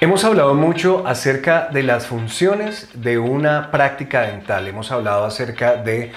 Hemos 0.00 0.22
hablado 0.22 0.54
mucho 0.54 1.04
acerca 1.08 1.70
de 1.72 1.82
las 1.82 2.06
funciones 2.06 2.88
de 2.94 3.18
una 3.18 3.72
práctica 3.72 4.22
dental. 4.22 4.68
Hemos 4.68 4.92
hablado 4.92 5.24
acerca 5.24 5.74
de 5.74 6.12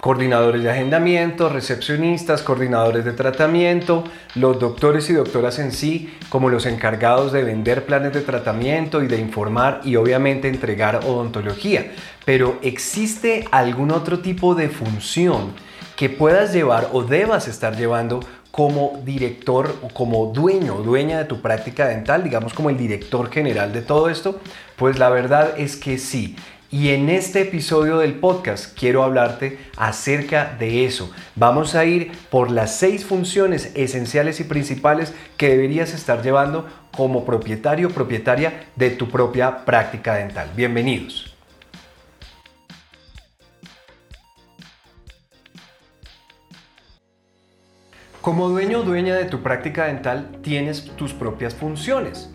coordinadores 0.00 0.62
de 0.62 0.70
agendamiento, 0.70 1.48
recepcionistas, 1.48 2.42
coordinadores 2.42 3.04
de 3.04 3.12
tratamiento, 3.12 4.04
los 4.36 4.60
doctores 4.60 5.10
y 5.10 5.14
doctoras 5.14 5.58
en 5.58 5.72
sí, 5.72 6.16
como 6.28 6.48
los 6.48 6.64
encargados 6.64 7.32
de 7.32 7.42
vender 7.42 7.86
planes 7.86 8.12
de 8.12 8.20
tratamiento 8.20 9.02
y 9.02 9.08
de 9.08 9.18
informar 9.18 9.80
y 9.82 9.96
obviamente 9.96 10.46
entregar 10.46 11.00
odontología. 11.04 11.90
Pero 12.24 12.60
¿existe 12.62 13.48
algún 13.50 13.90
otro 13.90 14.20
tipo 14.20 14.54
de 14.54 14.68
función 14.68 15.54
que 15.96 16.08
puedas 16.08 16.52
llevar 16.52 16.90
o 16.92 17.02
debas 17.02 17.48
estar 17.48 17.76
llevando 17.76 18.20
como 18.54 19.02
director 19.04 19.74
o 19.82 19.88
como 19.88 20.26
dueño 20.26 20.76
dueña 20.76 21.18
de 21.18 21.24
tu 21.24 21.42
práctica 21.42 21.88
dental, 21.88 22.22
digamos 22.22 22.54
como 22.54 22.70
el 22.70 22.76
director 22.76 23.28
general 23.28 23.72
de 23.72 23.82
todo 23.82 24.08
esto? 24.08 24.40
Pues 24.76 24.96
la 24.96 25.10
verdad 25.10 25.58
es 25.58 25.74
que 25.74 25.98
sí. 25.98 26.36
Y 26.70 26.90
en 26.90 27.08
este 27.08 27.40
episodio 27.40 27.98
del 27.98 28.14
podcast 28.14 28.78
quiero 28.78 29.02
hablarte 29.02 29.58
acerca 29.76 30.54
de 30.56 30.84
eso. 30.84 31.10
Vamos 31.34 31.74
a 31.74 31.84
ir 31.84 32.12
por 32.30 32.52
las 32.52 32.76
seis 32.76 33.04
funciones 33.04 33.72
esenciales 33.74 34.38
y 34.38 34.44
principales 34.44 35.12
que 35.36 35.48
deberías 35.48 35.92
estar 35.92 36.22
llevando 36.22 36.68
como 36.96 37.24
propietario 37.24 37.88
o 37.88 37.90
propietaria 37.90 38.66
de 38.76 38.90
tu 38.90 39.08
propia 39.08 39.64
práctica 39.64 40.14
dental. 40.14 40.48
Bienvenidos. 40.54 41.33
Como 48.24 48.48
dueño 48.48 48.78
o 48.78 48.82
dueña 48.84 49.14
de 49.16 49.26
tu 49.26 49.42
práctica 49.42 49.84
dental 49.84 50.38
tienes 50.40 50.86
tus 50.96 51.12
propias 51.12 51.54
funciones. 51.54 52.30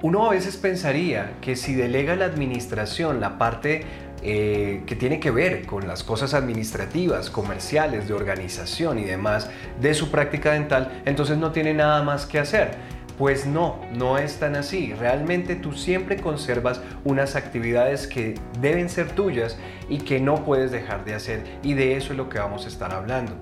Uno 0.00 0.24
a 0.24 0.30
veces 0.30 0.56
pensaría 0.56 1.34
que 1.42 1.56
si 1.56 1.74
delega 1.74 2.16
la 2.16 2.24
administración, 2.24 3.20
la 3.20 3.36
parte 3.36 3.84
eh, 4.22 4.82
que 4.86 4.96
tiene 4.96 5.20
que 5.20 5.30
ver 5.30 5.66
con 5.66 5.86
las 5.86 6.04
cosas 6.04 6.32
administrativas, 6.32 7.28
comerciales, 7.28 8.08
de 8.08 8.14
organización 8.14 8.98
y 8.98 9.04
demás 9.04 9.50
de 9.78 9.92
su 9.92 10.10
práctica 10.10 10.52
dental, 10.52 11.02
entonces 11.04 11.36
no 11.36 11.52
tiene 11.52 11.74
nada 11.74 12.02
más 12.02 12.24
que 12.24 12.38
hacer. 12.38 12.70
Pues 13.18 13.44
no, 13.44 13.78
no 13.92 14.16
es 14.16 14.38
tan 14.38 14.56
así. 14.56 14.94
Realmente 14.94 15.54
tú 15.54 15.74
siempre 15.74 16.16
conservas 16.16 16.80
unas 17.04 17.36
actividades 17.36 18.06
que 18.06 18.36
deben 18.62 18.88
ser 18.88 19.10
tuyas 19.12 19.58
y 19.90 19.98
que 19.98 20.18
no 20.18 20.46
puedes 20.46 20.70
dejar 20.70 21.04
de 21.04 21.12
hacer. 21.12 21.44
Y 21.62 21.74
de 21.74 21.98
eso 21.98 22.14
es 22.14 22.16
lo 22.16 22.30
que 22.30 22.38
vamos 22.38 22.64
a 22.64 22.68
estar 22.68 22.94
hablando. 22.94 23.34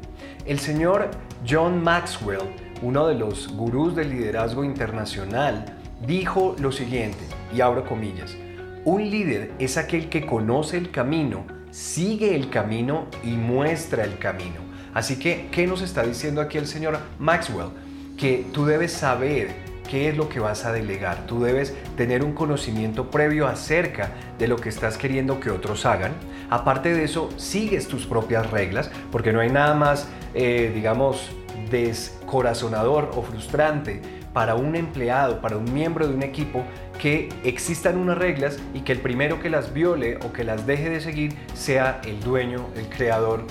El 0.46 0.58
señor 0.58 1.10
John 1.48 1.82
Maxwell, 1.82 2.42
uno 2.82 3.06
de 3.06 3.14
los 3.14 3.48
gurús 3.48 3.96
del 3.96 4.10
liderazgo 4.10 4.62
internacional, 4.62 5.64
dijo 6.06 6.54
lo 6.58 6.70
siguiente, 6.70 7.24
y 7.54 7.62
abro 7.62 7.86
comillas, 7.86 8.36
un 8.84 9.10
líder 9.10 9.52
es 9.58 9.78
aquel 9.78 10.10
que 10.10 10.26
conoce 10.26 10.76
el 10.76 10.90
camino, 10.90 11.46
sigue 11.70 12.36
el 12.36 12.50
camino 12.50 13.06
y 13.22 13.30
muestra 13.30 14.04
el 14.04 14.18
camino. 14.18 14.60
Así 14.92 15.18
que, 15.18 15.48
¿qué 15.50 15.66
nos 15.66 15.80
está 15.80 16.02
diciendo 16.02 16.42
aquí 16.42 16.58
el 16.58 16.66
señor 16.66 16.98
Maxwell? 17.18 17.70
Que 18.18 18.44
tú 18.52 18.66
debes 18.66 18.92
saber 18.92 19.48
qué 19.88 20.10
es 20.10 20.16
lo 20.16 20.28
que 20.28 20.40
vas 20.40 20.66
a 20.66 20.72
delegar. 20.72 21.26
Tú 21.26 21.42
debes 21.42 21.74
tener 21.96 22.22
un 22.22 22.34
conocimiento 22.34 23.10
previo 23.10 23.46
acerca 23.46 24.10
de 24.38 24.46
lo 24.46 24.56
que 24.56 24.68
estás 24.68 24.98
queriendo 24.98 25.40
que 25.40 25.50
otros 25.50 25.86
hagan. 25.86 26.12
Aparte 26.50 26.92
de 26.92 27.04
eso, 27.04 27.30
sigues 27.38 27.88
tus 27.88 28.06
propias 28.06 28.50
reglas, 28.50 28.90
porque 29.10 29.32
no 29.32 29.40
hay 29.40 29.50
nada 29.50 29.74
más 29.74 30.06
eh, 30.34 30.70
digamos, 30.74 31.30
descorazonador 31.70 33.10
o 33.14 33.22
frustrante 33.22 34.00
para 34.32 34.56
un 34.56 34.74
empleado, 34.74 35.40
para 35.40 35.56
un 35.56 35.72
miembro 35.72 36.08
de 36.08 36.14
un 36.14 36.22
equipo, 36.22 36.64
que 36.98 37.28
existan 37.44 37.96
unas 37.96 38.18
reglas 38.18 38.58
y 38.74 38.80
que 38.80 38.92
el 38.92 39.00
primero 39.00 39.40
que 39.40 39.48
las 39.48 39.72
viole 39.72 40.16
o 40.18 40.32
que 40.32 40.44
las 40.44 40.66
deje 40.66 40.90
de 40.90 41.00
seguir 41.00 41.34
sea 41.54 42.00
el 42.04 42.20
dueño, 42.20 42.66
el 42.76 42.88
creador 42.88 43.44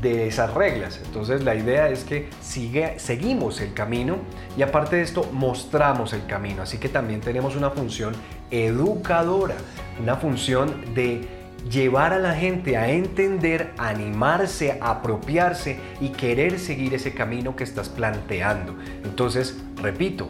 de 0.00 0.26
esas 0.26 0.52
reglas. 0.52 1.00
Entonces 1.04 1.44
la 1.44 1.54
idea 1.54 1.88
es 1.88 2.04
que 2.04 2.28
sigue, 2.40 2.98
seguimos 2.98 3.60
el 3.60 3.72
camino 3.72 4.18
y 4.56 4.62
aparte 4.62 4.96
de 4.96 5.02
esto 5.02 5.28
mostramos 5.32 6.12
el 6.12 6.26
camino. 6.26 6.62
Así 6.62 6.78
que 6.78 6.88
también 6.88 7.20
tenemos 7.20 7.56
una 7.56 7.70
función 7.70 8.14
educadora, 8.50 9.56
una 10.00 10.16
función 10.16 10.94
de 10.94 11.35
llevar 11.70 12.12
a 12.12 12.18
la 12.18 12.34
gente 12.34 12.76
a 12.76 12.90
entender, 12.90 13.72
animarse, 13.78 14.78
apropiarse 14.80 15.78
y 16.00 16.10
querer 16.10 16.58
seguir 16.58 16.94
ese 16.94 17.12
camino 17.12 17.56
que 17.56 17.64
estás 17.64 17.88
planteando. 17.88 18.74
Entonces, 19.04 19.58
repito, 19.82 20.28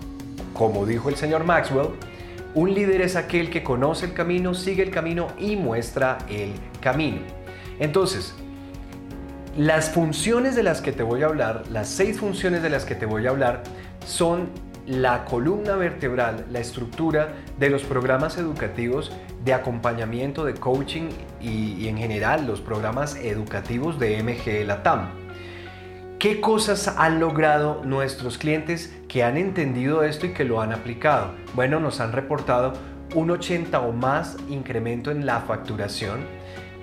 como 0.53 0.87
dijo 0.87 1.09
el 1.09 1.17
señor 1.17 1.45
Maxwell, 1.45 1.91
un 2.55 2.73
líder 2.73 3.03
es 3.03 3.17
aquel 3.17 3.51
que 3.51 3.63
conoce 3.63 4.07
el 4.07 4.15
camino, 4.15 4.55
sigue 4.55 4.83
el 4.83 4.91
camino 4.91 5.29
y 5.39 5.57
muestra 5.57 6.19
el 6.29 6.53
camino. 6.81 7.21
Entonces, 7.79 8.35
las 9.57 9.91
funciones 9.91 10.57
de 10.57 10.63
las 10.63 10.81
que 10.81 10.93
te 10.93 11.03
voy 11.03 11.23
a 11.23 11.27
hablar, 11.27 11.65
las 11.71 11.89
seis 11.89 12.19
funciones 12.19 12.63
de 12.63 12.71
las 12.71 12.85
que 12.85 12.95
te 12.95 13.05
voy 13.05 13.27
a 13.27 13.31
hablar, 13.31 13.63
son 14.07 14.49
la 14.87 15.25
columna 15.25 15.75
vertebral, 15.75 16.47
la 16.51 16.61
estructura 16.61 17.35
de 17.59 17.71
los 17.71 17.83
programas 17.83 18.39
educativos 18.39 19.13
de 19.45 19.53
acompañamiento, 19.53 20.45
de 20.45 20.55
coaching 20.55 21.09
y, 21.41 21.89
en 21.89 21.99
general 21.99 22.47
los 22.47 22.61
programas 22.61 23.17
educativos 23.17 23.99
de 23.99 24.23
MG 24.23 24.67
Latam. 24.67 25.11
¿Qué 26.19 26.41
cosas 26.41 26.89
han 26.97 27.21
logrado 27.21 27.83
nuestros 27.85 28.39
clientes 28.39 28.97
que 29.09 29.23
han 29.23 29.37
entendido 29.37 30.03
esto 30.03 30.27
y 30.27 30.33
que 30.33 30.45
lo 30.45 30.61
han 30.61 30.73
aplicado? 30.73 31.35
Bueno, 31.55 31.79
nos 31.79 32.01
han 32.01 32.13
reportado 32.13 32.73
un 33.15 33.31
80 33.31 33.81
o 33.81 33.93
más 33.93 34.37
incremento 34.49 35.11
en 35.11 35.27
la 35.27 35.41
facturación, 35.41 36.21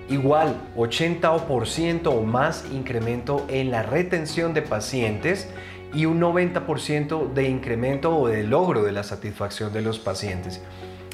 igual 0.08 0.54
80% 0.76 2.06
o 2.06 2.22
más 2.22 2.64
incremento 2.72 3.44
en 3.48 3.70
la 3.70 3.82
retención 3.82 4.54
de 4.54 4.62
pacientes 4.62 5.48
y 5.94 6.06
un 6.06 6.20
90% 6.20 7.32
de 7.32 7.48
incremento 7.48 8.16
o 8.16 8.28
de 8.28 8.42
logro 8.42 8.82
de 8.82 8.92
la 8.92 9.02
satisfacción 9.02 9.72
de 9.72 9.82
los 9.82 9.98
pacientes. 9.98 10.60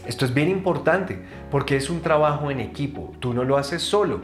Esto 0.06 0.24
es 0.24 0.32
bien 0.32 0.48
importante 0.48 1.22
porque 1.50 1.76
es 1.76 1.91
un 1.91 2.00
trabajo 2.00 2.50
en 2.50 2.60
equipo. 2.60 3.12
Tú 3.20 3.34
no 3.34 3.44
lo 3.44 3.58
haces 3.58 3.82
solo. 3.82 4.20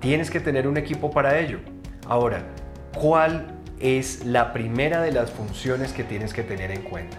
Tienes 0.00 0.30
que 0.30 0.40
tener 0.40 0.68
un 0.68 0.76
equipo 0.76 1.10
para 1.10 1.38
ello. 1.38 1.58
Ahora, 2.06 2.44
¿cuál 2.94 3.58
es 3.80 4.24
la 4.24 4.52
primera 4.52 5.00
de 5.00 5.12
las 5.12 5.30
funciones 5.30 5.92
que 5.92 6.04
tienes 6.04 6.32
que 6.32 6.42
tener 6.42 6.70
en 6.70 6.82
cuenta? 6.82 7.16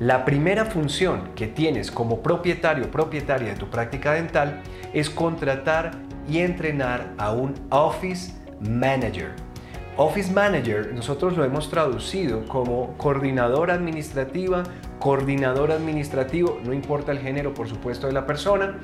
La 0.00 0.24
primera 0.24 0.64
función 0.64 1.30
que 1.36 1.46
tienes 1.46 1.90
como 1.90 2.20
propietario 2.20 2.90
propietaria 2.90 3.50
de 3.50 3.56
tu 3.56 3.70
práctica 3.70 4.12
dental 4.12 4.62
es 4.92 5.08
contratar 5.08 5.92
y 6.28 6.38
entrenar 6.38 7.12
a 7.18 7.32
un 7.32 7.54
office 7.70 8.32
manager. 8.60 9.43
Office 9.96 10.32
Manager 10.32 10.92
nosotros 10.92 11.36
lo 11.36 11.44
hemos 11.44 11.70
traducido 11.70 12.44
como 12.46 12.96
coordinadora 12.96 13.74
administrativa, 13.74 14.64
coordinador 14.98 15.70
administrativo, 15.70 16.58
no 16.64 16.72
importa 16.72 17.12
el 17.12 17.20
género 17.20 17.54
por 17.54 17.68
supuesto 17.68 18.08
de 18.08 18.12
la 18.12 18.26
persona, 18.26 18.78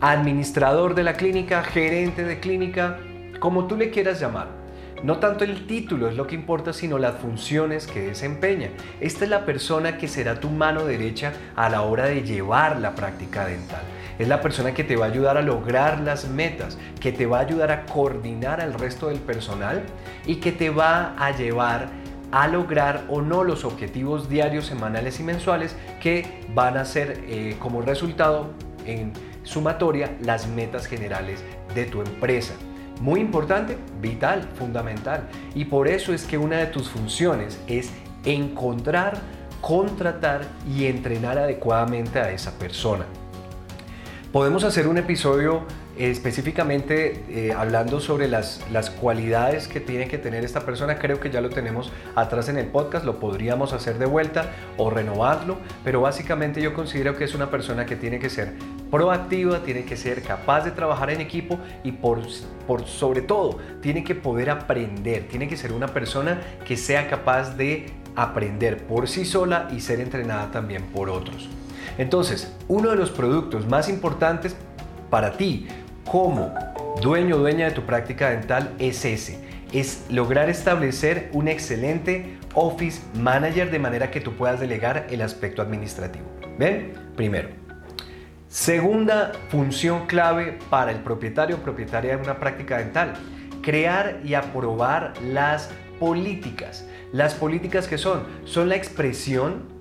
administrador 0.00 0.94
de 0.94 1.02
la 1.02 1.14
clínica, 1.14 1.64
gerente 1.64 2.22
de 2.22 2.38
clínica, 2.38 2.98
como 3.40 3.66
tú 3.66 3.76
le 3.76 3.90
quieras 3.90 4.20
llamar. 4.20 4.62
No 5.02 5.18
tanto 5.18 5.42
el 5.42 5.66
título 5.66 6.08
es 6.08 6.14
lo 6.14 6.28
que 6.28 6.36
importa, 6.36 6.72
sino 6.72 6.96
las 6.96 7.16
funciones 7.16 7.88
que 7.88 8.02
desempeña. 8.02 8.70
Esta 9.00 9.24
es 9.24 9.30
la 9.30 9.44
persona 9.44 9.98
que 9.98 10.06
será 10.06 10.38
tu 10.38 10.48
mano 10.48 10.84
derecha 10.84 11.32
a 11.56 11.68
la 11.70 11.82
hora 11.82 12.04
de 12.04 12.22
llevar 12.22 12.78
la 12.78 12.94
práctica 12.94 13.46
dental. 13.46 13.82
Es 14.18 14.28
la 14.28 14.40
persona 14.40 14.72
que 14.74 14.84
te 14.84 14.96
va 14.96 15.06
a 15.06 15.08
ayudar 15.08 15.36
a 15.36 15.42
lograr 15.42 16.00
las 16.00 16.28
metas, 16.28 16.78
que 17.00 17.12
te 17.12 17.26
va 17.26 17.38
a 17.38 17.40
ayudar 17.42 17.70
a 17.70 17.86
coordinar 17.86 18.60
al 18.60 18.74
resto 18.74 19.08
del 19.08 19.18
personal 19.18 19.82
y 20.26 20.36
que 20.36 20.52
te 20.52 20.70
va 20.70 21.14
a 21.18 21.36
llevar 21.36 21.88
a 22.32 22.48
lograr 22.48 23.04
o 23.08 23.20
no 23.20 23.44
los 23.44 23.64
objetivos 23.64 24.28
diarios, 24.28 24.66
semanales 24.66 25.20
y 25.20 25.22
mensuales 25.22 25.76
que 26.00 26.26
van 26.54 26.78
a 26.78 26.84
ser 26.84 27.22
eh, 27.26 27.56
como 27.58 27.82
resultado 27.82 28.50
en 28.86 29.12
sumatoria 29.42 30.16
las 30.22 30.48
metas 30.48 30.86
generales 30.86 31.44
de 31.74 31.84
tu 31.84 32.00
empresa. 32.00 32.54
Muy 33.00 33.20
importante, 33.20 33.76
vital, 34.00 34.48
fundamental. 34.54 35.28
Y 35.54 35.64
por 35.66 35.88
eso 35.88 36.12
es 36.14 36.24
que 36.24 36.38
una 36.38 36.58
de 36.58 36.66
tus 36.66 36.88
funciones 36.88 37.60
es 37.66 37.92
encontrar, 38.24 39.18
contratar 39.60 40.42
y 40.68 40.86
entrenar 40.86 41.38
adecuadamente 41.38 42.18
a 42.18 42.30
esa 42.30 42.52
persona. 42.58 43.04
Podemos 44.32 44.64
hacer 44.64 44.88
un 44.88 44.96
episodio 44.96 45.66
específicamente 45.98 47.22
eh, 47.28 47.52
hablando 47.54 48.00
sobre 48.00 48.28
las, 48.28 48.64
las 48.72 48.88
cualidades 48.88 49.68
que 49.68 49.78
tiene 49.78 50.08
que 50.08 50.16
tener 50.16 50.42
esta 50.42 50.60
persona, 50.60 50.98
creo 50.98 51.20
que 51.20 51.28
ya 51.28 51.42
lo 51.42 51.50
tenemos 51.50 51.92
atrás 52.14 52.48
en 52.48 52.56
el 52.56 52.64
podcast, 52.68 53.04
lo 53.04 53.20
podríamos 53.20 53.74
hacer 53.74 53.98
de 53.98 54.06
vuelta 54.06 54.50
o 54.78 54.88
renovarlo, 54.88 55.58
pero 55.84 56.00
básicamente 56.00 56.62
yo 56.62 56.72
considero 56.72 57.14
que 57.14 57.24
es 57.24 57.34
una 57.34 57.50
persona 57.50 57.84
que 57.84 57.94
tiene 57.94 58.18
que 58.18 58.30
ser 58.30 58.54
proactiva, 58.90 59.58
tiene 59.64 59.84
que 59.84 59.98
ser 59.98 60.22
capaz 60.22 60.64
de 60.64 60.70
trabajar 60.70 61.10
en 61.10 61.20
equipo 61.20 61.58
y 61.84 61.92
por, 61.92 62.20
por 62.66 62.86
sobre 62.86 63.20
todo 63.20 63.58
tiene 63.82 64.02
que 64.02 64.14
poder 64.14 64.48
aprender, 64.48 65.28
tiene 65.28 65.46
que 65.46 65.58
ser 65.58 65.72
una 65.72 65.88
persona 65.88 66.40
que 66.64 66.78
sea 66.78 67.06
capaz 67.10 67.54
de 67.58 67.90
aprender 68.16 68.86
por 68.86 69.08
sí 69.08 69.26
sola 69.26 69.68
y 69.76 69.80
ser 69.80 70.00
entrenada 70.00 70.50
también 70.50 70.84
por 70.84 71.10
otros. 71.10 71.50
Entonces, 71.98 72.52
uno 72.68 72.90
de 72.90 72.96
los 72.96 73.10
productos 73.10 73.66
más 73.66 73.88
importantes 73.88 74.56
para 75.10 75.32
ti 75.32 75.68
como 76.10 76.52
dueño 77.02 77.36
o 77.36 77.38
dueña 77.38 77.66
de 77.66 77.72
tu 77.72 77.82
práctica 77.82 78.30
dental 78.30 78.74
es 78.78 79.04
ese, 79.04 79.38
es 79.72 80.04
lograr 80.10 80.50
establecer 80.50 81.30
un 81.32 81.48
excelente 81.48 82.38
Office 82.54 83.00
Manager 83.18 83.70
de 83.70 83.78
manera 83.78 84.10
que 84.10 84.20
tú 84.20 84.32
puedas 84.32 84.60
delegar 84.60 85.06
el 85.10 85.22
aspecto 85.22 85.62
administrativo. 85.62 86.26
¿Ven? 86.58 86.92
Primero. 87.16 87.48
Segunda 88.48 89.32
función 89.48 90.06
clave 90.06 90.58
para 90.68 90.90
el 90.90 90.98
propietario 90.98 91.56
o 91.56 91.58
propietaria 91.60 92.16
de 92.16 92.22
una 92.22 92.38
práctica 92.38 92.76
dental, 92.76 93.14
crear 93.62 94.20
y 94.22 94.34
aprobar 94.34 95.14
las 95.22 95.70
políticas. 95.98 96.86
Las 97.12 97.34
políticas 97.34 97.88
que 97.88 97.96
son, 97.96 98.24
son 98.44 98.68
la 98.68 98.76
expresión 98.76 99.71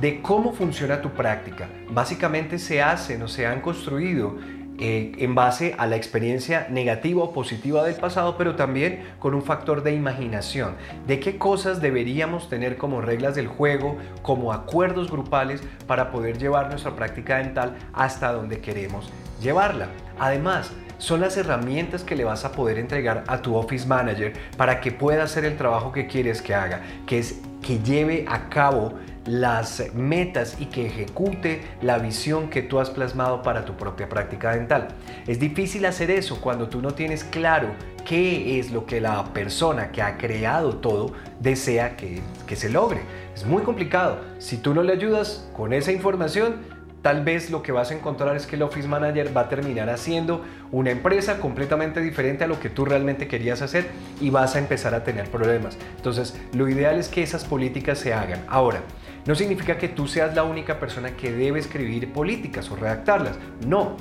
de 0.00 0.20
cómo 0.22 0.52
funciona 0.52 1.00
tu 1.00 1.10
práctica. 1.10 1.68
Básicamente 1.90 2.58
se 2.58 2.82
hacen 2.82 3.22
o 3.22 3.28
se 3.28 3.46
han 3.46 3.60
construido 3.60 4.36
eh, 4.78 5.12
en 5.18 5.34
base 5.34 5.74
a 5.78 5.86
la 5.86 5.96
experiencia 5.96 6.66
negativa 6.68 7.22
o 7.22 7.32
positiva 7.32 7.82
del 7.82 7.94
pasado, 7.94 8.36
pero 8.36 8.56
también 8.56 9.04
con 9.18 9.34
un 9.34 9.42
factor 9.42 9.82
de 9.82 9.94
imaginación, 9.94 10.74
de 11.06 11.18
qué 11.18 11.38
cosas 11.38 11.80
deberíamos 11.80 12.50
tener 12.50 12.76
como 12.76 13.00
reglas 13.00 13.34
del 13.34 13.46
juego, 13.46 13.96
como 14.20 14.52
acuerdos 14.52 15.10
grupales 15.10 15.62
para 15.86 16.10
poder 16.10 16.36
llevar 16.36 16.68
nuestra 16.68 16.94
práctica 16.94 17.38
dental 17.38 17.74
hasta 17.94 18.32
donde 18.32 18.60
queremos 18.60 19.10
llevarla. 19.40 19.88
Además, 20.18 20.70
son 20.98 21.22
las 21.22 21.38
herramientas 21.38 22.04
que 22.04 22.16
le 22.16 22.24
vas 22.24 22.44
a 22.44 22.52
poder 22.52 22.78
entregar 22.78 23.24
a 23.28 23.40
tu 23.40 23.54
Office 23.56 23.86
Manager 23.86 24.34
para 24.58 24.80
que 24.82 24.92
pueda 24.92 25.22
hacer 25.22 25.46
el 25.46 25.56
trabajo 25.56 25.90
que 25.90 26.06
quieres 26.06 26.42
que 26.42 26.54
haga, 26.54 26.82
que 27.06 27.18
es 27.18 27.40
que 27.62 27.78
lleve 27.78 28.26
a 28.28 28.48
cabo 28.50 28.92
las 29.26 29.82
metas 29.94 30.56
y 30.58 30.66
que 30.66 30.86
ejecute 30.86 31.62
la 31.82 31.98
visión 31.98 32.48
que 32.48 32.62
tú 32.62 32.78
has 32.78 32.90
plasmado 32.90 33.42
para 33.42 33.64
tu 33.64 33.74
propia 33.76 34.08
práctica 34.08 34.52
dental. 34.52 34.88
Es 35.26 35.40
difícil 35.40 35.84
hacer 35.86 36.10
eso 36.10 36.40
cuando 36.40 36.68
tú 36.68 36.80
no 36.80 36.92
tienes 36.92 37.24
claro 37.24 37.68
qué 38.04 38.58
es 38.58 38.70
lo 38.70 38.86
que 38.86 39.00
la 39.00 39.24
persona 39.32 39.90
que 39.90 40.00
ha 40.00 40.16
creado 40.16 40.76
todo 40.76 41.12
desea 41.40 41.96
que, 41.96 42.20
que 42.46 42.56
se 42.56 42.70
logre. 42.70 43.00
Es 43.34 43.44
muy 43.44 43.62
complicado. 43.62 44.20
Si 44.38 44.56
tú 44.56 44.74
no 44.74 44.82
le 44.82 44.92
ayudas 44.92 45.48
con 45.54 45.72
esa 45.72 45.92
información, 45.92 46.56
tal 47.02 47.22
vez 47.22 47.50
lo 47.50 47.62
que 47.62 47.70
vas 47.70 47.90
a 47.90 47.94
encontrar 47.94 48.34
es 48.36 48.46
que 48.46 48.56
el 48.56 48.62
Office 48.62 48.88
Manager 48.88 49.36
va 49.36 49.42
a 49.42 49.48
terminar 49.48 49.88
haciendo 49.90 50.44
una 50.72 50.90
empresa 50.90 51.38
completamente 51.38 52.00
diferente 52.00 52.42
a 52.42 52.46
lo 52.48 52.58
que 52.58 52.68
tú 52.68 52.84
realmente 52.84 53.28
querías 53.28 53.62
hacer 53.62 53.86
y 54.20 54.30
vas 54.30 54.56
a 54.56 54.58
empezar 54.58 54.94
a 54.94 55.04
tener 55.04 55.30
problemas. 55.30 55.78
Entonces, 55.96 56.34
lo 56.52 56.68
ideal 56.68 56.98
es 56.98 57.08
que 57.08 57.22
esas 57.22 57.44
políticas 57.44 57.98
se 57.98 58.12
hagan. 58.12 58.44
Ahora, 58.48 58.80
no 59.26 59.34
significa 59.34 59.76
que 59.76 59.88
tú 59.88 60.06
seas 60.06 60.34
la 60.34 60.44
única 60.44 60.78
persona 60.78 61.16
que 61.16 61.32
debe 61.32 61.58
escribir 61.58 62.12
políticas 62.12 62.70
o 62.70 62.76
redactarlas. 62.76 63.36
No. 63.66 63.96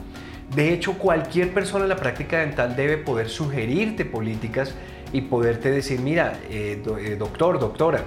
De 0.55 0.71
hecho, 0.71 0.93
cualquier 0.93 1.53
persona 1.53 1.85
en 1.85 1.89
la 1.89 1.95
práctica 1.95 2.39
dental 2.39 2.75
debe 2.75 2.97
poder 2.97 3.29
sugerirte 3.29 4.05
políticas 4.05 4.75
y 5.11 5.21
poderte 5.21 5.71
decir, 5.71 5.99
mira, 5.99 6.37
eh, 6.49 6.83
eh, 6.99 7.15
doctor, 7.17 7.59
doctora, 7.59 8.03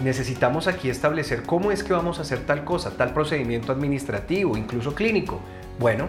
necesitamos 0.00 0.66
aquí 0.66 0.88
establecer 0.88 1.42
cómo 1.42 1.70
es 1.70 1.84
que 1.84 1.92
vamos 1.92 2.18
a 2.18 2.22
hacer 2.22 2.40
tal 2.46 2.64
cosa, 2.64 2.96
tal 2.96 3.12
procedimiento 3.12 3.72
administrativo, 3.72 4.56
incluso 4.56 4.94
clínico. 4.94 5.40
Bueno, 5.78 6.08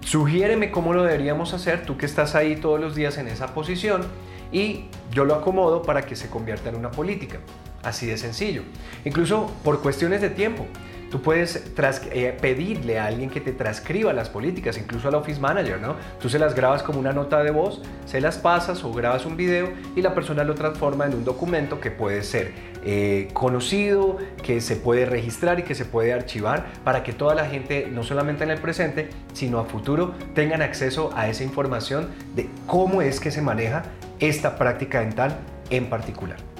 sugiéreme 0.00 0.70
cómo 0.70 0.92
lo 0.92 1.02
deberíamos 1.02 1.52
hacer, 1.52 1.84
tú 1.84 1.96
que 1.96 2.06
estás 2.06 2.36
ahí 2.36 2.56
todos 2.56 2.80
los 2.80 2.94
días 2.94 3.18
en 3.18 3.26
esa 3.26 3.52
posición, 3.54 4.06
y 4.52 4.86
yo 5.10 5.24
lo 5.24 5.34
acomodo 5.34 5.82
para 5.82 6.02
que 6.02 6.14
se 6.14 6.28
convierta 6.28 6.68
en 6.68 6.76
una 6.76 6.92
política. 6.92 7.38
Así 7.86 8.06
de 8.06 8.18
sencillo. 8.18 8.62
Incluso 9.04 9.48
por 9.62 9.80
cuestiones 9.80 10.20
de 10.20 10.28
tiempo. 10.28 10.66
Tú 11.08 11.22
puedes 11.22 11.64
eh, 11.76 12.36
pedirle 12.40 12.98
a 12.98 13.06
alguien 13.06 13.30
que 13.30 13.40
te 13.40 13.52
transcriba 13.52 14.12
las 14.12 14.28
políticas, 14.28 14.76
incluso 14.76 15.06
al 15.06 15.14
Office 15.14 15.40
Manager, 15.40 15.80
¿no? 15.80 15.94
Tú 16.20 16.28
se 16.28 16.40
las 16.40 16.56
grabas 16.56 16.82
como 16.82 16.98
una 16.98 17.12
nota 17.12 17.44
de 17.44 17.52
voz, 17.52 17.80
se 18.04 18.20
las 18.20 18.38
pasas 18.38 18.82
o 18.82 18.92
grabas 18.92 19.24
un 19.24 19.36
video 19.36 19.68
y 19.94 20.02
la 20.02 20.16
persona 20.16 20.42
lo 20.42 20.56
transforma 20.56 21.06
en 21.06 21.14
un 21.14 21.24
documento 21.24 21.80
que 21.80 21.92
puede 21.92 22.24
ser 22.24 22.52
eh, 22.84 23.28
conocido, 23.32 24.16
que 24.42 24.60
se 24.60 24.74
puede 24.74 25.06
registrar 25.06 25.60
y 25.60 25.62
que 25.62 25.76
se 25.76 25.84
puede 25.84 26.12
archivar 26.12 26.66
para 26.82 27.04
que 27.04 27.12
toda 27.12 27.36
la 27.36 27.46
gente, 27.46 27.88
no 27.88 28.02
solamente 28.02 28.42
en 28.42 28.50
el 28.50 28.58
presente, 28.58 29.10
sino 29.32 29.60
a 29.60 29.64
futuro, 29.64 30.12
tengan 30.34 30.60
acceso 30.60 31.12
a 31.14 31.28
esa 31.28 31.44
información 31.44 32.08
de 32.34 32.50
cómo 32.66 33.00
es 33.00 33.20
que 33.20 33.30
se 33.30 33.42
maneja 33.42 33.84
esta 34.18 34.58
práctica 34.58 35.02
dental 35.02 35.38
en 35.70 35.88
particular. 35.88 36.55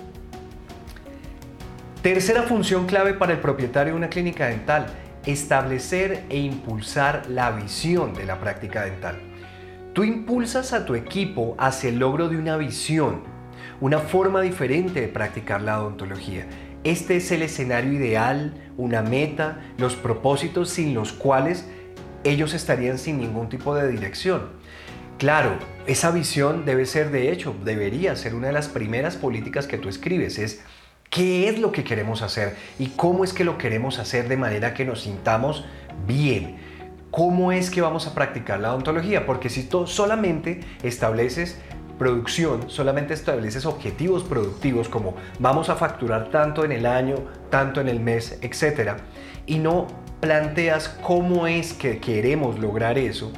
Tercera 2.06 2.44
función 2.44 2.86
clave 2.86 3.14
para 3.14 3.32
el 3.32 3.40
propietario 3.40 3.94
de 3.94 3.96
una 3.98 4.08
clínica 4.08 4.46
dental, 4.46 4.86
establecer 5.26 6.22
e 6.28 6.38
impulsar 6.38 7.24
la 7.28 7.50
visión 7.50 8.14
de 8.14 8.24
la 8.24 8.38
práctica 8.38 8.84
dental. 8.84 9.18
Tú 9.92 10.04
impulsas 10.04 10.72
a 10.72 10.86
tu 10.86 10.94
equipo 10.94 11.56
hacia 11.58 11.90
el 11.90 11.98
logro 11.98 12.28
de 12.28 12.36
una 12.36 12.56
visión, 12.58 13.22
una 13.80 13.98
forma 13.98 14.40
diferente 14.40 15.00
de 15.00 15.08
practicar 15.08 15.62
la 15.62 15.82
odontología. 15.82 16.46
Este 16.84 17.16
es 17.16 17.32
el 17.32 17.42
escenario 17.42 17.92
ideal, 17.92 18.54
una 18.76 19.02
meta, 19.02 19.58
los 19.76 19.96
propósitos 19.96 20.70
sin 20.70 20.94
los 20.94 21.12
cuales 21.12 21.66
ellos 22.22 22.54
estarían 22.54 22.98
sin 22.98 23.18
ningún 23.18 23.48
tipo 23.48 23.74
de 23.74 23.88
dirección. 23.88 24.50
Claro, 25.18 25.58
esa 25.88 26.12
visión 26.12 26.66
debe 26.66 26.86
ser, 26.86 27.10
de 27.10 27.32
hecho, 27.32 27.56
debería 27.64 28.14
ser 28.14 28.36
una 28.36 28.46
de 28.46 28.52
las 28.52 28.68
primeras 28.68 29.16
políticas 29.16 29.66
que 29.66 29.78
tú 29.78 29.88
escribes, 29.88 30.38
es 30.38 30.62
qué 31.10 31.48
es 31.48 31.58
lo 31.58 31.72
que 31.72 31.84
queremos 31.84 32.22
hacer 32.22 32.56
y 32.78 32.88
cómo 32.88 33.24
es 33.24 33.32
que 33.32 33.44
lo 33.44 33.58
queremos 33.58 33.98
hacer 33.98 34.28
de 34.28 34.36
manera 34.36 34.74
que 34.74 34.84
nos 34.84 35.02
sintamos 35.02 35.64
bien. 36.06 36.56
¿Cómo 37.10 37.52
es 37.52 37.70
que 37.70 37.80
vamos 37.80 38.06
a 38.06 38.14
practicar 38.14 38.60
la 38.60 38.72
odontología? 38.72 39.24
Porque 39.24 39.48
si 39.48 39.62
tú 39.62 39.86
solamente 39.86 40.60
estableces 40.82 41.58
producción, 41.98 42.68
solamente 42.68 43.14
estableces 43.14 43.64
objetivos 43.64 44.22
productivos 44.22 44.88
como 44.88 45.14
vamos 45.38 45.70
a 45.70 45.76
facturar 45.76 46.30
tanto 46.30 46.64
en 46.64 46.72
el 46.72 46.84
año, 46.84 47.16
tanto 47.50 47.80
en 47.80 47.88
el 47.88 48.00
mes, 48.00 48.38
etc. 48.42 48.98
Y 49.46 49.58
no 49.58 49.86
planteas 50.20 50.88
cómo 50.88 51.46
es 51.46 51.72
que 51.72 51.98
queremos 51.98 52.58
lograr 52.58 52.98
eso, 52.98 53.32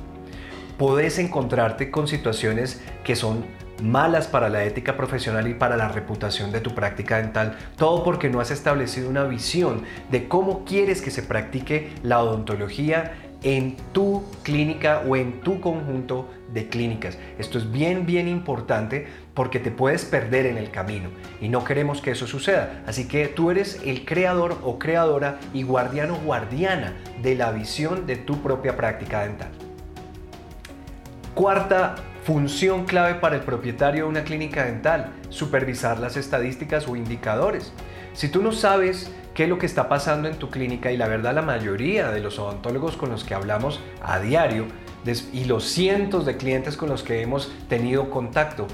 podés 0.76 1.18
encontrarte 1.18 1.90
con 1.90 2.08
situaciones 2.08 2.80
que 3.04 3.16
son 3.16 3.44
malas 3.82 4.26
para 4.26 4.48
la 4.48 4.64
ética 4.64 4.96
profesional 4.96 5.48
y 5.48 5.54
para 5.54 5.76
la 5.76 5.88
reputación 5.88 6.52
de 6.52 6.60
tu 6.60 6.74
práctica 6.74 7.18
dental, 7.18 7.56
todo 7.76 8.04
porque 8.04 8.28
no 8.28 8.40
has 8.40 8.50
establecido 8.50 9.08
una 9.08 9.24
visión 9.24 9.82
de 10.10 10.28
cómo 10.28 10.64
quieres 10.64 11.02
que 11.02 11.10
se 11.10 11.22
practique 11.22 11.92
la 12.02 12.22
odontología 12.22 13.14
en 13.42 13.76
tu 13.92 14.24
clínica 14.42 15.02
o 15.06 15.14
en 15.14 15.40
tu 15.40 15.60
conjunto 15.60 16.28
de 16.52 16.68
clínicas. 16.68 17.18
Esto 17.38 17.58
es 17.58 17.70
bien, 17.70 18.04
bien 18.04 18.26
importante 18.26 19.06
porque 19.34 19.60
te 19.60 19.70
puedes 19.70 20.04
perder 20.04 20.46
en 20.46 20.58
el 20.58 20.70
camino 20.70 21.10
y 21.40 21.48
no 21.48 21.64
queremos 21.64 22.00
que 22.00 22.10
eso 22.10 22.26
suceda. 22.26 22.82
Así 22.86 23.06
que 23.06 23.28
tú 23.28 23.50
eres 23.50 23.80
el 23.84 24.04
creador 24.04 24.58
o 24.64 24.78
creadora 24.78 25.38
y 25.52 25.62
guardiano 25.62 26.16
o 26.16 26.24
guardiana 26.24 26.94
de 27.22 27.36
la 27.36 27.52
visión 27.52 28.06
de 28.06 28.16
tu 28.16 28.42
propia 28.42 28.76
práctica 28.76 29.22
dental. 29.22 29.50
Cuarta 31.34 31.94
Función 32.28 32.84
clave 32.84 33.14
para 33.14 33.36
el 33.36 33.40
propietario 33.40 34.04
de 34.04 34.10
una 34.10 34.22
clínica 34.22 34.66
dental, 34.66 35.14
supervisar 35.30 35.98
las 35.98 36.18
estadísticas 36.18 36.86
o 36.86 36.94
indicadores. 36.94 37.72
Si 38.12 38.28
tú 38.28 38.42
no 38.42 38.52
sabes 38.52 39.10
qué 39.32 39.44
es 39.44 39.48
lo 39.48 39.56
que 39.56 39.64
está 39.64 39.88
pasando 39.88 40.28
en 40.28 40.36
tu 40.36 40.50
clínica 40.50 40.92
y 40.92 40.98
la 40.98 41.08
verdad 41.08 41.34
la 41.34 41.40
mayoría 41.40 42.10
de 42.10 42.20
los 42.20 42.38
odontólogos 42.38 42.98
con 42.98 43.08
los 43.08 43.24
que 43.24 43.32
hablamos 43.32 43.80
a 44.02 44.18
diario 44.20 44.66
y 45.32 45.46
los 45.46 45.64
cientos 45.64 46.26
de 46.26 46.36
clientes 46.36 46.76
con 46.76 46.90
los 46.90 47.02
que 47.02 47.22
hemos 47.22 47.50
tenido 47.66 48.10
contacto 48.10 48.66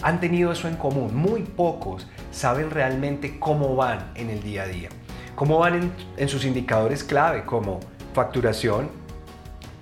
han 0.00 0.20
tenido 0.20 0.52
eso 0.52 0.68
en 0.68 0.76
común. 0.76 1.12
Muy 1.12 1.42
pocos 1.42 2.06
saben 2.30 2.70
realmente 2.70 3.40
cómo 3.40 3.74
van 3.74 4.12
en 4.14 4.30
el 4.30 4.44
día 4.44 4.62
a 4.62 4.66
día, 4.68 4.90
cómo 5.34 5.58
van 5.58 5.92
en, 6.16 6.28
sus 6.28 6.44
indicadores 6.44 7.02
clave 7.02 7.44
como 7.46 7.80
facturación, 8.14 8.90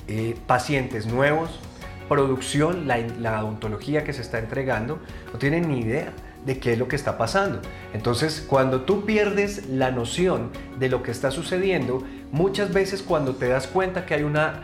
eh, 0.09 0.39
pacientes 0.47 1.05
nuevos, 1.05 1.61
producción, 2.09 2.87
la, 2.87 3.45
odontología 3.45 4.05
que 4.05 4.13
se 4.13 4.23
está 4.23 4.39
entregando, 4.39 4.99
no 5.33 5.39
tienen 5.39 5.69
ni 5.69 5.81
idea 5.81 6.13
de 6.45 6.59
qué 6.59 6.75
es 6.75 6.79
lo 6.79 6.89
que 6.89 6.97
está 6.97 7.17
pasando. 7.17 7.61
Entonces, 7.93 8.45
cuando 8.47 8.83
tú 8.83 9.05
pierdes 9.05 9.69
la 9.69 9.91
noción 9.91 10.51
de 10.79 10.89
lo 10.89 11.03
que 11.03 11.11
está 11.11 11.31
sucediendo, 11.31 12.03
muchas 12.33 12.73
veces 12.73 13.03
cuando 13.03 13.35
te 13.35 13.49
das 13.49 13.67
cuenta 13.67 14.05
que 14.05 14.15
hay 14.15 14.23
una 14.23 14.63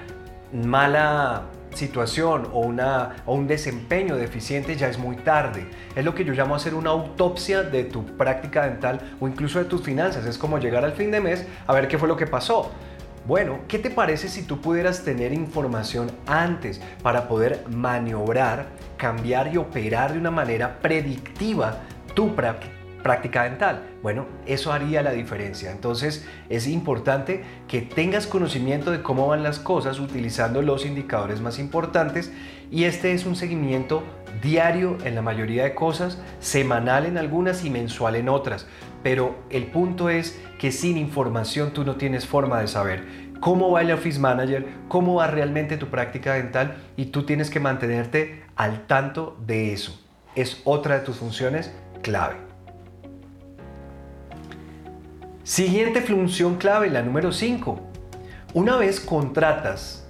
mala 0.53 1.45
situación 1.75 2.49
o, 2.53 2.61
una, 2.61 3.17
o 3.27 3.35
un 3.35 3.47
desempeño 3.47 4.17
deficiente 4.17 4.77
ya 4.77 4.89
es 4.89 4.99
muy 4.99 5.17
tarde. 5.17 5.67
Es 5.95 6.05
lo 6.05 6.15
que 6.15 6.25
yo 6.25 6.33
llamo 6.33 6.55
hacer 6.55 6.75
una 6.75 6.91
autopsia 6.91 7.63
de 7.63 7.85
tu 7.85 8.05
práctica 8.05 8.67
dental 8.67 9.01
o 9.21 9.29
incluso 9.29 9.59
de 9.59 9.65
tus 9.65 9.83
finanzas. 9.83 10.27
Es 10.27 10.39
como 10.39 10.59
llegar 10.59 10.85
al 10.85 10.93
fin 10.93 11.11
de 11.11 11.21
mes 11.21 11.47
a 11.67 11.73
ver 11.73 11.89
qué 11.89 11.99
fue 11.99 12.09
lo 12.09 12.17
que 12.17 12.27
pasó. 12.27 12.73
Bueno, 13.31 13.61
¿qué 13.69 13.79
te 13.79 13.91
parece 13.91 14.29
si 14.29 14.43
tú 14.43 14.61
pudieras 14.61 15.05
tener 15.05 15.33
información 15.33 16.11
antes 16.27 16.81
para 17.01 17.29
poder 17.29 17.65
maniobrar, 17.71 18.67
cambiar 18.97 19.55
y 19.55 19.57
operar 19.57 20.15
de 20.15 20.19
una 20.19 20.33
manera 20.33 20.81
predictiva 20.81 21.79
tu, 22.13 22.35
práctica 22.35 23.45
dental. 23.45 23.83
Bueno, 24.03 24.27
eso 24.47 24.73
haría 24.73 25.03
la 25.03 25.13
diferencia. 25.13 25.71
Entonces 25.71 26.27
es 26.49 26.67
importante 26.67 27.45
que 27.69 27.83
tengas 27.83 28.27
conocimiento 28.27 28.91
de 28.91 29.01
cómo 29.01 29.29
van 29.29 29.45
las 29.45 29.61
cosas 29.61 30.01
utilizando 30.01 30.61
los 30.61 30.85
indicadores 30.85 31.41
más 31.41 31.61
importantes 31.61 32.33
y 32.69 32.83
este 32.83 33.13
es 33.13 33.27
un 33.27 33.37
seguimiento 33.37 34.03
diario 34.43 34.99
en 35.05 35.15
la 35.15 35.23
mayoría 35.23 35.65
de 35.65 35.75
cosas, 35.75 36.19
semanal 36.41 37.07
en 37.07 37.17
algunas 37.17 37.65
y 37.65 37.71
mensual 37.71 38.17
en 38.17 38.29
otras. 38.29 38.67
Pero 39.03 39.35
el 39.51 39.67
punto 39.67 40.11
es 40.11 40.39
que 40.59 40.73
sin 40.73 40.99
información 40.99 41.73
tú 41.73 41.85
no 41.85 41.97
tienes 41.97 42.27
forma 42.27 42.61
de 42.61 42.69
saber 42.69 43.31
cómo 43.41 43.71
va 43.71 43.81
el 43.81 43.91
Office 43.91 44.21
Manager, 44.21 44.67
cómo 44.89 45.15
va 45.17 45.27
realmente 45.27 45.77
tu 45.77 45.89
práctica 45.89 46.35
dental 46.35 46.77
y 46.97 47.07
tú 47.07 47.25
tienes 47.25 47.51
que 47.51 47.61
mantenerte 47.61 48.45
al 48.57 48.87
tanto 48.87 49.37
de 49.47 49.73
eso. 49.73 49.99
Es 50.35 50.61
otra 50.65 50.99
de 50.99 51.05
tus 51.05 51.17
funciones 51.17 51.73
clave. 52.03 52.37
Siguiente 55.43 56.03
función 56.03 56.57
clave, 56.57 56.91
la 56.91 57.03
número 57.03 57.33
5. 57.33 57.81
Una 58.55 58.77
vez 58.77 59.01
contratas 59.01 60.07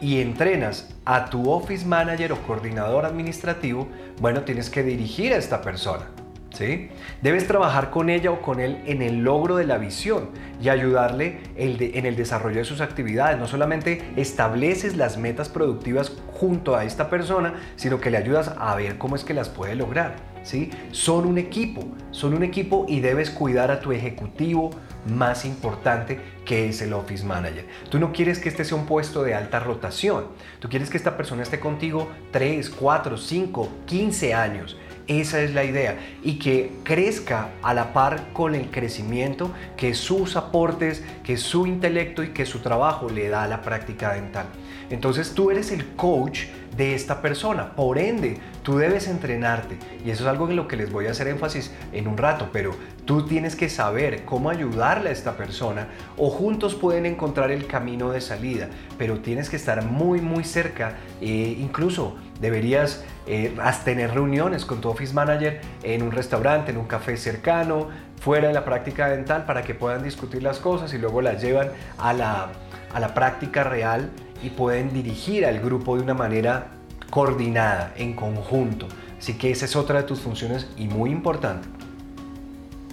y 0.00 0.20
entrenas 0.20 0.88
a 1.04 1.26
tu 1.26 1.50
office 1.50 1.86
manager 1.86 2.32
o 2.32 2.42
coordinador 2.42 3.04
administrativo, 3.04 3.86
bueno, 4.20 4.42
tienes 4.42 4.70
que 4.70 4.82
dirigir 4.82 5.32
a 5.32 5.36
esta 5.36 5.62
persona. 5.62 6.06
¿Sí? 6.54 6.88
Debes 7.22 7.46
trabajar 7.46 7.90
con 7.90 8.10
ella 8.10 8.30
o 8.30 8.42
con 8.42 8.60
él 8.60 8.82
en 8.84 9.00
el 9.00 9.24
logro 9.24 9.56
de 9.56 9.64
la 9.64 9.78
visión 9.78 10.28
y 10.60 10.68
ayudarle 10.68 11.40
en 11.56 12.06
el 12.06 12.14
desarrollo 12.14 12.58
de 12.58 12.64
sus 12.64 12.82
actividades. 12.82 13.38
No 13.38 13.46
solamente 13.46 14.02
estableces 14.16 14.96
las 14.96 15.16
metas 15.16 15.48
productivas 15.48 16.12
junto 16.34 16.76
a 16.76 16.84
esta 16.84 17.08
persona, 17.08 17.54
sino 17.76 18.00
que 18.00 18.10
le 18.10 18.18
ayudas 18.18 18.52
a 18.58 18.74
ver 18.76 18.98
cómo 18.98 19.16
es 19.16 19.24
que 19.24 19.32
las 19.32 19.48
puede 19.48 19.74
lograr. 19.74 20.32
¿sí? 20.42 20.70
Son 20.90 21.26
un 21.26 21.38
equipo, 21.38 21.84
son 22.10 22.34
un 22.34 22.42
equipo 22.42 22.86
y 22.88 23.00
debes 23.00 23.30
cuidar 23.30 23.70
a 23.70 23.80
tu 23.80 23.92
ejecutivo 23.92 24.70
más 25.06 25.44
importante 25.44 26.20
que 26.44 26.68
es 26.68 26.82
el 26.82 26.92
office 26.92 27.24
manager. 27.24 27.66
Tú 27.90 27.98
no 27.98 28.12
quieres 28.12 28.38
que 28.38 28.48
este 28.48 28.64
sea 28.64 28.76
un 28.76 28.86
puesto 28.86 29.22
de 29.22 29.34
alta 29.34 29.60
rotación, 29.60 30.26
tú 30.60 30.68
quieres 30.68 30.90
que 30.90 30.96
esta 30.96 31.16
persona 31.16 31.42
esté 31.42 31.60
contigo 31.60 32.08
3, 32.30 32.70
4, 32.70 33.16
5, 33.16 33.68
15 33.86 34.34
años. 34.34 34.76
Esa 35.08 35.40
es 35.40 35.52
la 35.52 35.64
idea 35.64 35.98
y 36.22 36.38
que 36.38 36.72
crezca 36.84 37.50
a 37.62 37.74
la 37.74 37.92
par 37.92 38.32
con 38.32 38.54
el 38.54 38.70
crecimiento 38.70 39.50
que 39.76 39.94
sus 39.94 40.36
aportes, 40.36 41.02
que 41.24 41.36
su 41.36 41.66
intelecto 41.66 42.22
y 42.22 42.28
que 42.28 42.46
su 42.46 42.60
trabajo 42.60 43.10
le 43.10 43.28
da 43.28 43.42
a 43.42 43.48
la 43.48 43.62
práctica 43.62 44.14
dental. 44.14 44.46
Entonces 44.90 45.32
tú 45.34 45.50
eres 45.50 45.72
el 45.72 45.86
coach 45.96 46.44
de 46.76 46.94
esta 46.94 47.20
persona. 47.20 47.74
Por 47.74 47.98
ende, 47.98 48.38
tú 48.62 48.76
debes 48.76 49.08
entrenarte. 49.08 49.76
Y 50.04 50.10
eso 50.10 50.24
es 50.24 50.28
algo 50.28 50.48
en 50.48 50.56
lo 50.56 50.68
que 50.68 50.76
les 50.76 50.92
voy 50.92 51.06
a 51.06 51.10
hacer 51.10 51.28
énfasis 51.28 51.72
en 51.92 52.08
un 52.08 52.16
rato, 52.16 52.50
pero 52.52 52.74
tú 53.04 53.26
tienes 53.26 53.56
que 53.56 53.68
saber 53.68 54.24
cómo 54.24 54.50
ayudarle 54.50 55.10
a 55.10 55.12
esta 55.12 55.36
persona 55.36 55.88
o 56.16 56.30
juntos 56.30 56.74
pueden 56.74 57.06
encontrar 57.06 57.50
el 57.50 57.66
camino 57.66 58.10
de 58.10 58.20
salida, 58.20 58.68
pero 58.98 59.20
tienes 59.20 59.50
que 59.50 59.56
estar 59.56 59.84
muy, 59.84 60.20
muy 60.20 60.44
cerca. 60.44 60.96
e 61.20 61.56
incluso 61.60 62.16
deberías 62.42 63.02
eh, 63.26 63.56
tener 63.84 64.12
reuniones 64.12 64.66
con 64.66 64.82
tu 64.82 64.90
office 64.90 65.14
manager 65.14 65.62
en 65.82 66.02
un 66.02 66.10
restaurante, 66.10 66.72
en 66.72 66.76
un 66.76 66.86
café 66.86 67.16
cercano, 67.16 67.88
fuera 68.20 68.48
de 68.48 68.54
la 68.54 68.64
práctica 68.64 69.08
dental 69.08 69.46
para 69.46 69.62
que 69.62 69.74
puedan 69.74 70.02
discutir 70.02 70.42
las 70.42 70.58
cosas 70.58 70.92
y 70.92 70.98
luego 70.98 71.22
las 71.22 71.40
llevan 71.40 71.70
a 71.98 72.12
la, 72.12 72.50
a 72.92 73.00
la 73.00 73.14
práctica 73.14 73.64
real 73.64 74.10
y 74.42 74.50
pueden 74.50 74.92
dirigir 74.92 75.46
al 75.46 75.60
grupo 75.60 75.96
de 75.96 76.02
una 76.02 76.14
manera 76.14 76.66
coordinada, 77.10 77.92
en 77.96 78.14
conjunto. 78.14 78.88
Así 79.18 79.34
que 79.34 79.50
esa 79.50 79.64
es 79.64 79.76
otra 79.76 80.02
de 80.02 80.04
tus 80.04 80.20
funciones 80.20 80.68
y 80.76 80.88
muy 80.88 81.10
importante. 81.10 81.68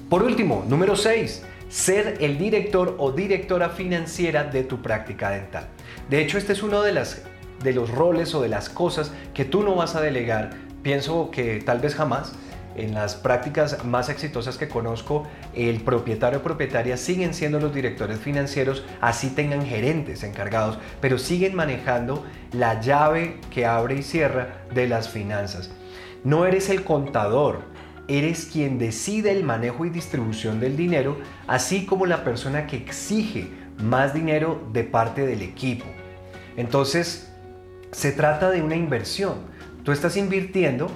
Por 0.09 0.23
último, 0.23 0.63
número 0.67 0.95
6, 0.95 1.43
ser 1.69 2.17
el 2.19 2.37
director 2.37 2.95
o 2.99 3.11
directora 3.11 3.69
financiera 3.69 4.43
de 4.43 4.63
tu 4.63 4.81
práctica 4.81 5.31
dental. 5.31 5.67
De 6.09 6.21
hecho, 6.21 6.37
este 6.37 6.53
es 6.53 6.63
uno 6.63 6.81
de, 6.81 6.91
las, 6.91 7.23
de 7.63 7.73
los 7.73 7.89
roles 7.91 8.33
o 8.35 8.41
de 8.41 8.49
las 8.49 8.69
cosas 8.69 9.11
que 9.33 9.45
tú 9.45 9.63
no 9.63 9.75
vas 9.75 9.95
a 9.95 10.01
delegar, 10.01 10.51
pienso 10.83 11.31
que 11.31 11.61
tal 11.61 11.79
vez 11.79 11.95
jamás, 11.95 12.33
en 12.75 12.93
las 12.93 13.15
prácticas 13.15 13.83
más 13.83 14.09
exitosas 14.09 14.57
que 14.57 14.69
conozco, 14.69 15.27
el 15.53 15.81
propietario 15.81 16.39
o 16.39 16.43
propietaria 16.43 16.95
siguen 16.97 17.33
siendo 17.33 17.59
los 17.59 17.73
directores 17.73 18.19
financieros, 18.19 18.85
así 19.01 19.29
tengan 19.29 19.65
gerentes 19.65 20.23
encargados, 20.23 20.79
pero 21.01 21.17
siguen 21.17 21.55
manejando 21.55 22.25
la 22.53 22.79
llave 22.79 23.39
que 23.51 23.65
abre 23.65 23.95
y 23.95 24.03
cierra 24.03 24.63
de 24.73 24.87
las 24.87 25.09
finanzas. 25.09 25.71
No 26.23 26.45
eres 26.45 26.69
el 26.69 26.83
contador, 26.83 27.61
eres 28.07 28.45
quien 28.45 28.79
decide 28.79 29.31
el 29.31 29.43
manejo 29.43 29.85
y 29.85 29.89
distribución 29.89 30.59
del 30.59 30.77
dinero, 30.77 31.17
así 31.47 31.85
como 31.85 32.05
la 32.05 32.23
persona 32.23 32.65
que 32.65 32.77
exige 32.77 33.49
más 33.77 34.13
dinero 34.13 34.61
de 34.73 34.83
parte 34.83 35.25
del 35.25 35.41
equipo. 35.41 35.85
Entonces, 36.57 37.28
se 37.91 38.11
trata 38.11 38.51
de 38.51 38.61
una 38.61 38.75
inversión. 38.75 39.35
Tú 39.83 39.91
estás 39.91 40.17
invirtiendo 40.17 40.89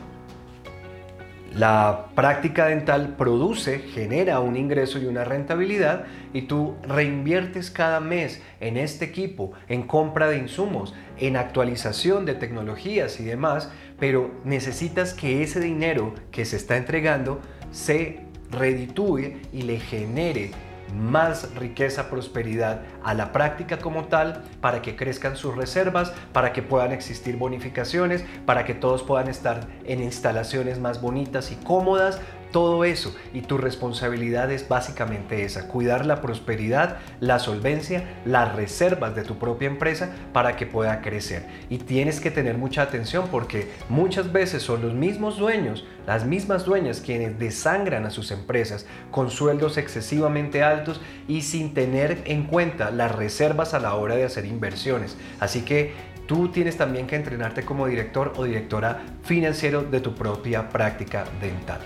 la 1.55 2.07
práctica 2.15 2.65
dental 2.65 3.15
produce, 3.15 3.77
genera 3.77 4.39
un 4.39 4.57
ingreso 4.57 4.97
y 4.97 5.05
una 5.05 5.23
rentabilidad 5.23 6.05
y 6.33 6.43
tú 6.43 6.75
reinviertes 6.81 7.69
cada 7.69 7.99
mes 7.99 8.41
en 8.59 8.75
este 8.75 9.05
equipo, 9.05 9.51
en 9.67 9.83
compra 9.83 10.29
de 10.29 10.37
insumos, 10.37 10.95
en 11.19 11.37
actualización 11.37 12.25
de 12.25 12.33
tecnologías 12.33 13.19
y 13.19 13.25
demás, 13.25 13.69
pero 13.99 14.31
necesitas 14.43 15.13
que 15.13 15.43
ese 15.43 15.59
dinero 15.59 16.15
que 16.31 16.45
se 16.45 16.55
está 16.55 16.75
entregando 16.75 17.39
se 17.71 18.21
reditúe 18.49 19.33
y 19.51 19.61
le 19.61 19.79
genere 19.79 20.51
más 20.93 21.53
riqueza, 21.55 22.09
prosperidad 22.09 22.81
a 23.03 23.13
la 23.13 23.31
práctica 23.31 23.79
como 23.79 24.05
tal, 24.05 24.43
para 24.61 24.81
que 24.81 24.95
crezcan 24.95 25.35
sus 25.35 25.55
reservas, 25.55 26.13
para 26.31 26.53
que 26.53 26.61
puedan 26.61 26.91
existir 26.91 27.37
bonificaciones, 27.37 28.23
para 28.45 28.65
que 28.65 28.73
todos 28.73 29.03
puedan 29.03 29.27
estar 29.27 29.67
en 29.85 30.01
instalaciones 30.01 30.79
más 30.79 31.01
bonitas 31.01 31.51
y 31.51 31.55
cómodas, 31.55 32.19
todo 32.53 32.85
eso. 32.85 33.13
Y 33.33 33.41
tu 33.41 33.57
responsabilidad 33.57 34.49
es 34.49 34.69
básicamente 34.69 35.43
esa, 35.43 35.67
cuidar 35.67 36.05
la 36.05 36.21
prosperidad, 36.21 36.99
la 37.19 37.39
solvencia, 37.39 38.21
las 38.23 38.55
reservas 38.55 39.13
de 39.15 39.23
tu 39.23 39.37
propia 39.37 39.67
empresa 39.67 40.11
para 40.31 40.55
que 40.55 40.65
pueda 40.65 41.01
crecer. 41.01 41.45
Y 41.69 41.79
tienes 41.79 42.21
que 42.21 42.31
tener 42.31 42.57
mucha 42.57 42.83
atención 42.83 43.27
porque 43.29 43.67
muchas 43.89 44.31
veces 44.31 44.63
son 44.63 44.81
los 44.81 44.93
mismos 44.93 45.37
dueños, 45.37 45.85
las 46.07 46.25
mismas 46.25 46.63
dueñas 46.63 47.01
quienes 47.01 47.37
desangran 47.37 48.05
a 48.05 48.11
sus 48.11 48.31
empresas 48.31 48.85
con 49.11 49.29
sueldos 49.29 49.77
excesivamente 49.77 50.63
altos 50.63 51.01
y 51.27 51.41
sin 51.41 51.73
tener 51.73 52.21
en 52.25 52.43
cuenta 52.43 52.91
las 52.91 53.13
reservas 53.13 53.73
a 53.73 53.79
la 53.79 53.95
hora 53.95 54.15
de 54.15 54.25
hacer 54.25 54.45
inversiones. 54.45 55.17
Así 55.39 55.61
que 55.63 55.93
tú 56.27 56.49
tienes 56.49 56.77
también 56.77 57.07
que 57.07 57.15
entrenarte 57.15 57.63
como 57.63 57.87
director 57.87 58.33
o 58.35 58.43
directora 58.43 59.01
financiero 59.23 59.81
de 59.81 59.99
tu 60.01 60.13
propia 60.13 60.69
práctica 60.69 61.25
dental. 61.41 61.79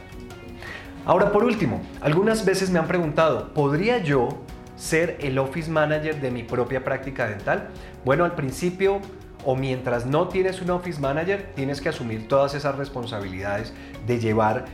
Ahora, 1.07 1.31
por 1.31 1.45
último, 1.45 1.81
algunas 2.01 2.43
veces 2.43 2.69
me 2.69 2.79
han 2.79 2.87
preguntado, 2.87 3.53
¿podría 3.53 3.99
yo 3.99 4.27
ser 4.75 5.15
el 5.21 5.39
office 5.39 5.71
manager 5.71 6.19
de 6.19 6.31
mi 6.31 6.43
propia 6.43 6.83
práctica 6.83 7.29
dental? 7.29 7.69
Bueno, 8.03 8.25
al 8.25 8.35
principio 8.35 8.99
o 9.45 9.55
mientras 9.55 10.05
no 10.05 10.27
tienes 10.27 10.61
un 10.61 10.69
office 10.69 10.99
manager, 10.99 11.53
tienes 11.55 11.79
que 11.79 11.87
asumir 11.87 12.27
todas 12.27 12.55
esas 12.55 12.75
responsabilidades 12.75 13.73
de 14.05 14.19
llevar 14.19 14.65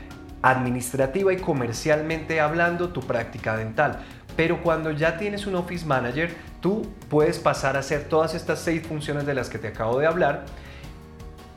administrativa 0.42 1.32
y 1.32 1.38
comercialmente 1.38 2.42
hablando 2.42 2.90
tu 2.90 3.02
práctica 3.02 3.56
dental. 3.56 4.00
Pero 4.36 4.64
cuando 4.64 4.90
ya 4.90 5.20
tienes 5.20 5.46
un 5.46 5.54
office 5.54 5.86
manager, 5.86 6.34
tú 6.62 6.82
puedes 7.10 7.38
pasar 7.38 7.76
a 7.76 7.82
hacer 7.82 8.06
todas 8.06 8.34
estas 8.34 8.58
seis 8.58 8.82
funciones 8.82 9.28
de 9.28 9.36
las 9.36 9.52
que 9.52 9.60
te 9.60 9.68
acabo 9.68 10.00
de 10.00 10.08
hablar. 10.08 10.46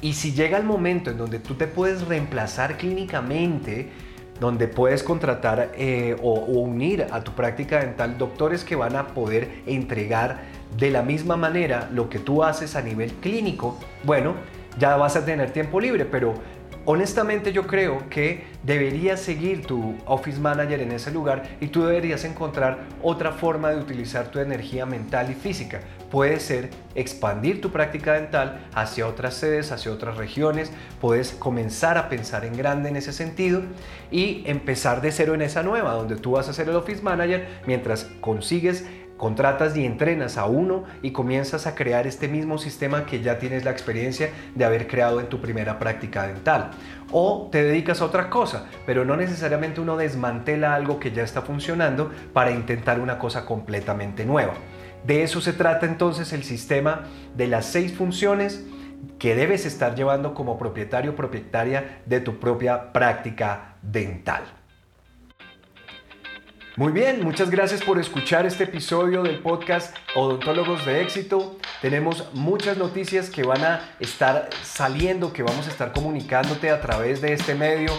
Y 0.02 0.12
si 0.12 0.34
llega 0.34 0.58
el 0.58 0.64
momento 0.64 1.10
en 1.10 1.16
donde 1.16 1.38
tú 1.38 1.54
te 1.54 1.66
puedes 1.66 2.06
reemplazar 2.06 2.76
clínicamente, 2.76 3.90
donde 4.40 4.68
puedes 4.68 5.02
contratar 5.02 5.72
eh, 5.76 6.16
o, 6.22 6.34
unir 6.34 7.06
a 7.10 7.22
tu 7.22 7.32
práctica 7.32 7.80
dental 7.80 8.18
doctores 8.18 8.64
que 8.64 8.76
van 8.76 8.96
a 8.96 9.08
poder 9.08 9.62
entregar 9.66 10.40
de 10.76 10.90
la 10.90 11.02
misma 11.02 11.36
manera 11.36 11.88
lo 11.92 12.08
que 12.08 12.18
tú 12.18 12.42
haces 12.42 12.76
a 12.76 12.82
nivel 12.82 13.12
clínico, 13.14 13.78
bueno, 14.04 14.34
ya 14.78 14.96
vas 14.96 15.16
a 15.16 15.24
tener 15.24 15.52
tiempo 15.52 15.80
libre, 15.80 16.04
pero 16.04 16.34
honestamente 16.86 17.52
yo 17.52 17.66
creo 17.66 18.08
que 18.08 18.44
deberías 18.62 19.20
seguir 19.20 19.66
tu 19.66 19.96
office 20.06 20.40
manager 20.40 20.80
en 20.80 20.92
ese 20.92 21.10
lugar 21.10 21.42
y 21.60 21.66
tú 21.66 21.84
deberías 21.84 22.24
encontrar 22.24 22.78
otra 23.02 23.32
forma 23.32 23.70
de 23.70 23.78
utilizar 23.78 24.30
tu 24.30 24.38
energía 24.38 24.86
mental 24.86 25.30
y 25.30 25.34
física. 25.34 25.80
Puede 26.10 26.38
ser 26.38 26.70
expandir 26.94 27.60
tu 27.60 27.70
práctica 27.70 28.14
dental 28.14 28.66
hacia 28.72 29.06
otras 29.08 29.34
sedes, 29.34 29.72
hacia 29.72 29.92
otras 29.92 30.16
regiones, 30.16 30.70
puedes 31.00 31.32
comenzar 31.32 31.98
a 31.98 32.08
pensar 32.08 32.44
en 32.44 32.56
grande 32.56 32.88
en 32.88 32.96
ese 32.96 33.12
sentido 33.12 33.62
y 34.10 34.44
empezar 34.46 35.00
de 35.00 35.10
cero 35.10 35.34
en 35.34 35.42
esa 35.42 35.64
nueva, 35.64 35.92
donde 35.92 36.16
tú 36.16 36.32
vas 36.32 36.48
a 36.48 36.52
ser 36.52 36.68
el 36.68 36.76
office 36.76 37.02
manager 37.02 37.48
mientras 37.66 38.04
consigues 38.20 38.84
Contratas 39.16 39.76
y 39.76 39.86
entrenas 39.86 40.36
a 40.36 40.46
uno 40.46 40.84
y 41.00 41.12
comienzas 41.12 41.66
a 41.66 41.74
crear 41.74 42.06
este 42.06 42.28
mismo 42.28 42.58
sistema 42.58 43.06
que 43.06 43.22
ya 43.22 43.38
tienes 43.38 43.64
la 43.64 43.70
experiencia 43.70 44.30
de 44.54 44.64
haber 44.64 44.86
creado 44.86 45.20
en 45.20 45.28
tu 45.28 45.40
primera 45.40 45.78
práctica 45.78 46.26
dental. 46.26 46.70
O 47.12 47.48
te 47.50 47.62
dedicas 47.62 48.00
a 48.00 48.04
otra 48.04 48.28
cosa, 48.28 48.66
pero 48.84 49.04
no 49.04 49.16
necesariamente 49.16 49.80
uno 49.80 49.96
desmantela 49.96 50.74
algo 50.74 51.00
que 51.00 51.12
ya 51.12 51.22
está 51.22 51.42
funcionando 51.42 52.10
para 52.32 52.50
intentar 52.50 53.00
una 53.00 53.18
cosa 53.18 53.46
completamente 53.46 54.26
nueva. 54.26 54.52
De 55.06 55.22
eso 55.22 55.40
se 55.40 55.52
trata 55.52 55.86
entonces 55.86 56.32
el 56.32 56.42
sistema 56.42 57.04
de 57.36 57.46
las 57.46 57.66
seis 57.66 57.94
funciones 57.94 58.64
que 59.18 59.34
debes 59.34 59.64
estar 59.64 59.94
llevando 59.94 60.34
como 60.34 60.58
propietario 60.58 61.12
o 61.12 61.16
propietaria 61.16 62.00
de 62.06 62.20
tu 62.20 62.38
propia 62.38 62.92
práctica 62.92 63.76
dental. 63.82 64.42
Muy 66.76 66.92
bien, 66.92 67.24
muchas 67.24 67.50
gracias 67.50 67.82
por 67.82 67.98
escuchar 67.98 68.44
este 68.44 68.64
episodio 68.64 69.22
del 69.22 69.38
podcast 69.38 69.96
Odontólogos 70.14 70.84
de 70.84 71.00
Éxito. 71.00 71.56
Tenemos 71.80 72.24
muchas 72.32 72.76
noticias 72.76 73.30
que 73.30 73.42
van 73.42 73.64
a 73.64 73.80
estar 74.00 74.48
saliendo, 74.62 75.32
que 75.32 75.42
vamos 75.42 75.66
a 75.66 75.70
estar 75.70 75.92
comunicándote 75.92 76.70
a 76.70 76.80
través 76.80 77.20
de 77.20 77.32
este 77.32 77.54
medio 77.54 77.92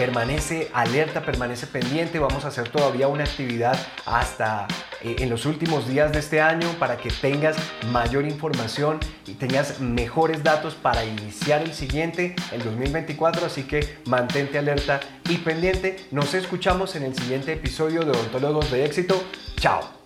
permanece 0.00 0.70
alerta, 0.72 1.22
permanece 1.22 1.66
pendiente. 1.66 2.18
Vamos 2.18 2.44
a 2.44 2.48
hacer 2.48 2.68
todavía 2.68 3.08
una 3.08 3.24
actividad 3.24 3.78
hasta 4.06 4.66
eh, 5.02 5.16
en 5.18 5.30
los 5.30 5.46
últimos 5.46 5.88
días 5.88 6.12
de 6.12 6.18
este 6.20 6.40
año 6.40 6.68
para 6.78 6.96
que 6.96 7.10
tengas 7.10 7.56
mayor 7.92 8.24
información 8.24 8.98
y 9.26 9.34
tengas 9.34 9.80
mejores 9.80 10.42
datos 10.42 10.74
para 10.74 11.04
iniciar 11.04 11.62
el 11.62 11.74
siguiente, 11.74 12.34
el 12.52 12.62
2024. 12.64 13.46
Así 13.46 13.64
que 13.64 13.98
mantente 14.06 14.58
alerta 14.58 15.00
y 15.28 15.36
pendiente. 15.38 15.96
Nos 16.10 16.34
escuchamos 16.34 16.96
en 16.96 17.04
el 17.04 17.14
siguiente 17.14 17.52
episodio 17.52 18.00
de 18.00 18.12
Odontólogos 18.12 18.70
de 18.70 18.84
Éxito. 18.84 19.22
Chao. 19.56 19.99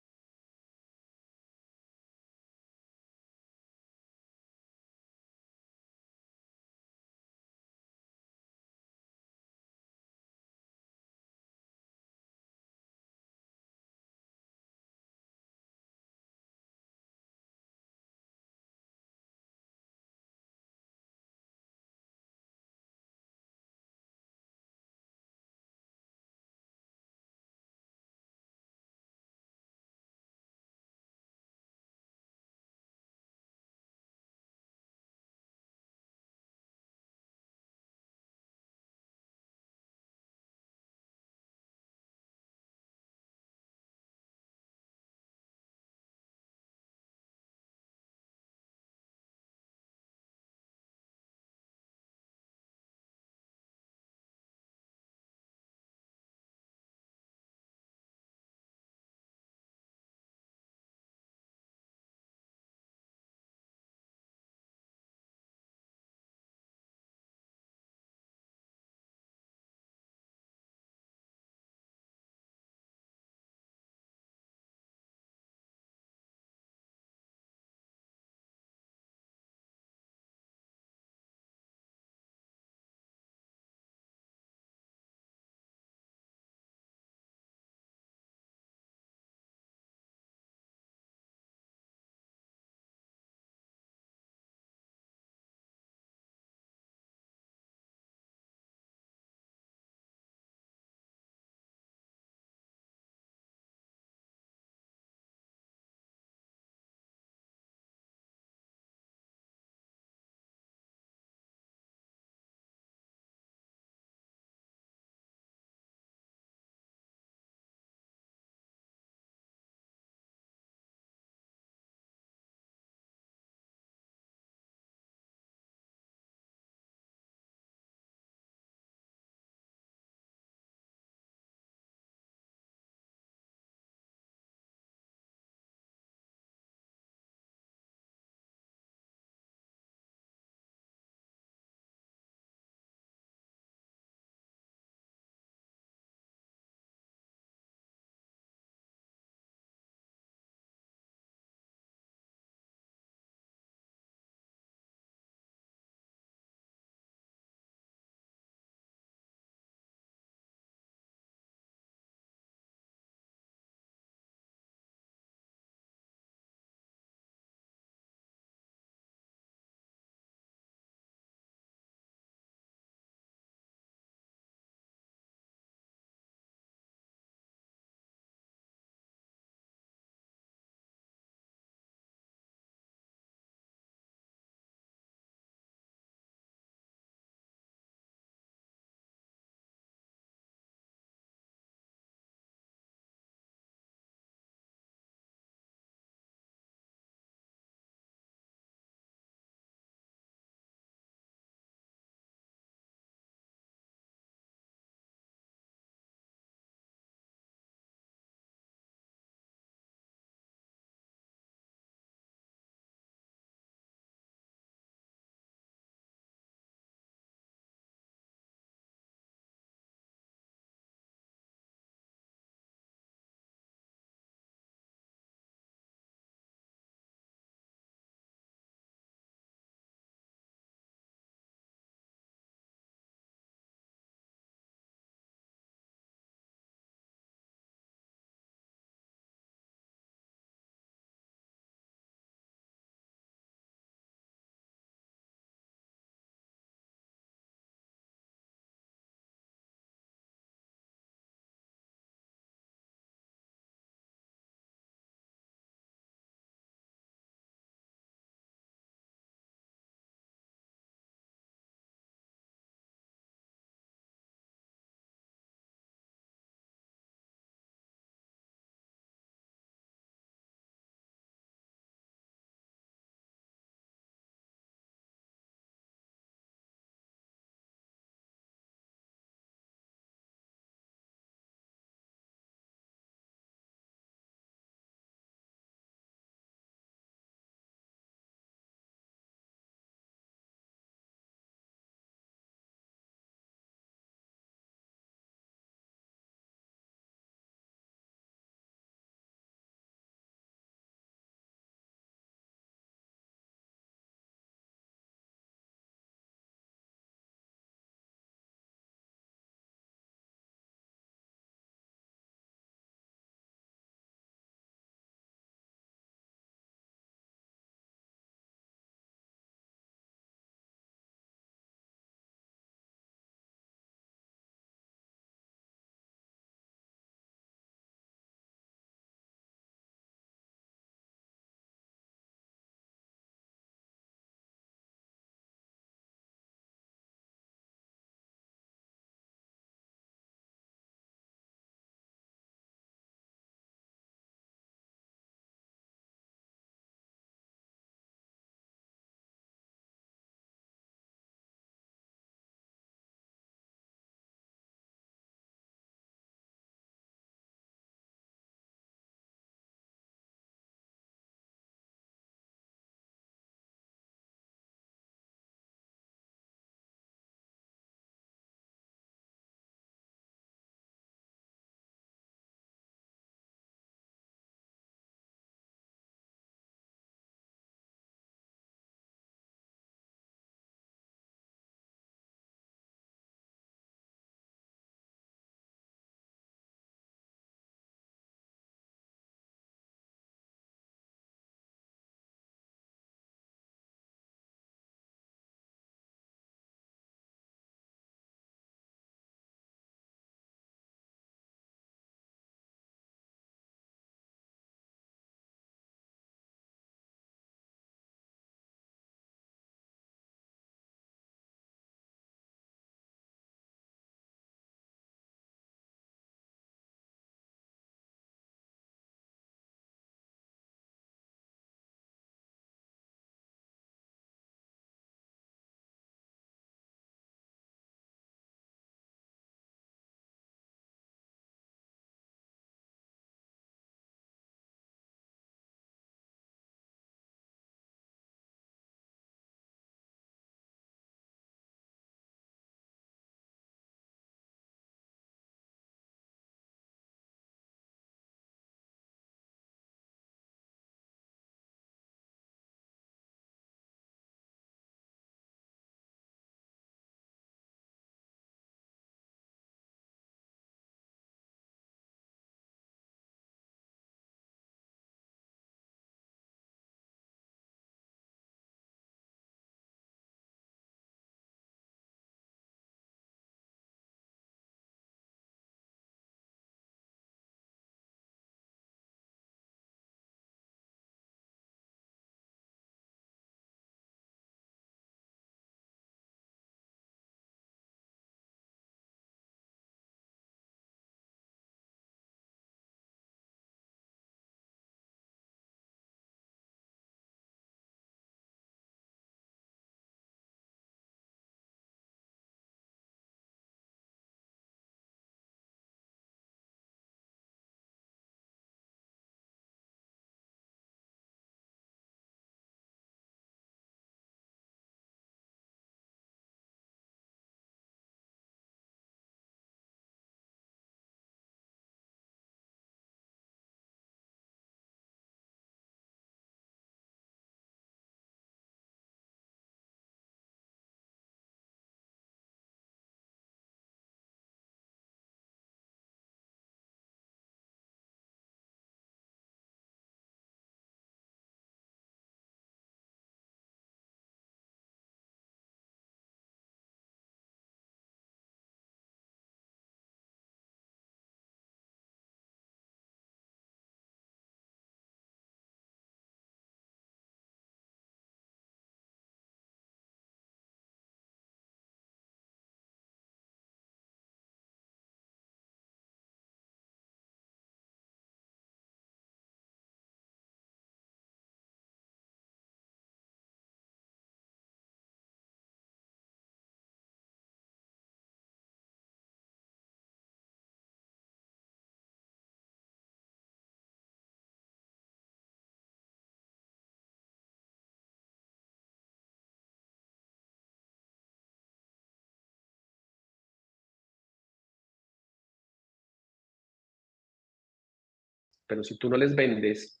Pero 598.72 598.82
si 598.82 598.96
tú 598.96 599.10
no 599.10 599.18
les 599.18 599.36
vendes, 599.36 600.00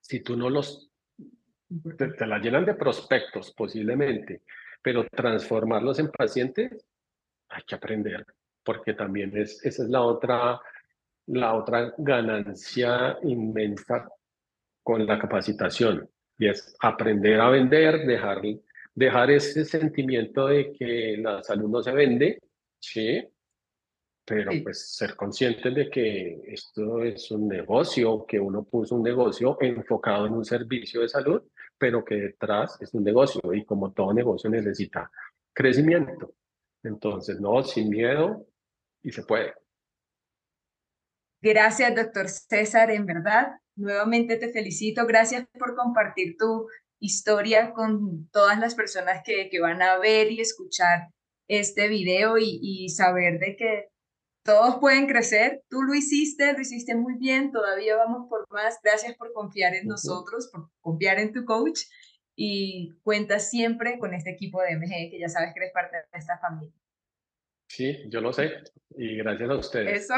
si 0.00 0.20
tú 0.20 0.36
no 0.36 0.48
los, 0.48 0.88
te, 1.96 2.26
la 2.28 2.38
llenan 2.38 2.64
de 2.64 2.74
prospectos 2.74 3.52
posiblemente, 3.56 4.42
pero 4.80 5.04
transformarlos 5.08 5.98
en 5.98 6.08
pacientes, 6.12 6.86
hay 7.48 7.62
que 7.66 7.74
aprender, 7.74 8.24
porque 8.62 8.94
también 8.94 9.36
es, 9.36 9.64
esa 9.64 9.82
es 9.82 9.88
la 9.88 10.02
otra, 10.02 10.60
la 11.26 11.56
otra 11.56 11.92
ganancia 11.98 13.18
inmensa 13.24 14.08
con 14.84 15.04
la 15.04 15.18
capacitación, 15.18 16.08
y 16.38 16.46
es 16.46 16.76
aprender 16.78 17.40
a 17.40 17.50
vender, 17.50 18.06
dejar, 18.06 18.42
dejar 18.94 19.32
ese 19.32 19.64
sentimiento 19.64 20.46
de 20.46 20.70
que 20.70 21.16
la 21.16 21.42
salud 21.42 21.68
no 21.68 21.82
se 21.82 21.90
vende, 21.90 22.38
¿sí? 22.78 23.26
Pero 24.28 24.50
pues 24.62 24.94
ser 24.94 25.16
conscientes 25.16 25.74
de 25.74 25.88
que 25.88 26.42
esto 26.48 27.02
es 27.02 27.30
un 27.30 27.48
negocio, 27.48 28.26
que 28.26 28.38
uno 28.38 28.62
puso 28.62 28.96
un 28.96 29.02
negocio 29.02 29.56
enfocado 29.60 30.26
en 30.26 30.34
un 30.34 30.44
servicio 30.44 31.00
de 31.00 31.08
salud, 31.08 31.42
pero 31.78 32.04
que 32.04 32.16
detrás 32.16 32.76
es 32.80 32.92
un 32.92 33.04
negocio 33.04 33.40
y 33.54 33.64
como 33.64 33.92
todo 33.92 34.12
negocio 34.12 34.50
necesita 34.50 35.10
crecimiento. 35.54 36.34
Entonces, 36.82 37.40
no, 37.40 37.62
sin 37.64 37.88
miedo 37.88 38.46
y 39.02 39.12
se 39.12 39.22
puede. 39.22 39.54
Gracias, 41.40 41.94
doctor 41.94 42.28
César, 42.28 42.90
en 42.90 43.06
verdad. 43.06 43.52
Nuevamente 43.76 44.36
te 44.36 44.50
felicito. 44.52 45.06
Gracias 45.06 45.46
por 45.58 45.74
compartir 45.74 46.36
tu 46.36 46.68
historia 47.00 47.72
con 47.72 48.28
todas 48.30 48.58
las 48.58 48.74
personas 48.74 49.22
que, 49.24 49.48
que 49.48 49.60
van 49.60 49.80
a 49.80 49.98
ver 49.98 50.30
y 50.30 50.40
escuchar 50.40 51.08
este 51.48 51.88
video 51.88 52.36
y, 52.36 52.58
y 52.60 52.88
saber 52.90 53.38
de 53.38 53.56
que 53.56 53.88
todos 54.48 54.76
pueden 54.80 55.06
crecer. 55.06 55.62
Tú 55.68 55.82
lo 55.82 55.94
hiciste, 55.94 56.54
lo 56.54 56.60
hiciste 56.62 56.96
muy 56.96 57.18
bien, 57.18 57.52
todavía 57.52 57.96
vamos 57.96 58.30
por 58.30 58.46
más. 58.50 58.78
Gracias 58.82 59.14
por 59.14 59.30
confiar 59.34 59.74
en 59.74 59.86
nosotros, 59.86 60.48
por 60.50 60.70
confiar 60.80 61.18
en 61.18 61.34
tu 61.34 61.44
coach 61.44 61.80
y 62.34 62.94
cuentas 63.02 63.50
siempre 63.50 63.98
con 63.98 64.14
este 64.14 64.30
equipo 64.30 64.62
de 64.62 64.74
MG, 64.76 65.10
que 65.10 65.18
ya 65.20 65.28
sabes 65.28 65.52
que 65.52 65.60
eres 65.60 65.72
parte 65.74 65.98
de 65.98 66.18
esta 66.18 66.38
familia. 66.38 66.72
Sí, 67.68 68.04
yo 68.08 68.22
lo 68.22 68.32
sé 68.32 68.50
y 68.96 69.18
gracias 69.18 69.50
a 69.50 69.56
ustedes. 69.56 70.04
Eso. 70.04 70.14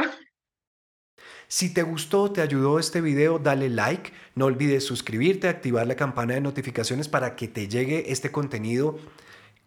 Si 1.49 1.75
te 1.75 1.83
gustó, 1.83 2.31
te 2.31 2.41
ayudó 2.41 2.79
este 2.79 3.01
video, 3.01 3.41
dale 3.41 3.69
like, 3.69 4.13
no 4.37 4.45
olvides 4.45 4.85
suscribirte, 4.85 5.49
activar 5.49 5.89
la 5.89 5.97
campana 5.97 6.35
de 6.35 6.41
notificaciones 6.41 7.09
para 7.09 7.35
que 7.35 7.49
te 7.49 7.67
llegue 7.67 8.13
este 8.13 8.31
contenido 8.31 8.97